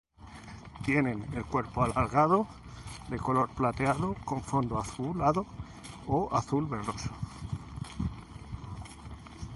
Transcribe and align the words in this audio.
Tienen 0.83 1.27
el 1.35 1.45
cuerpo 1.45 1.83
alargado, 1.83 2.47
de 3.09 3.19
color 3.19 3.49
plateado 3.51 4.15
con 4.25 4.41
fondo 4.41 4.79
azulado 4.79 5.45
o 6.07 6.27
azul-verdoso. 6.35 7.11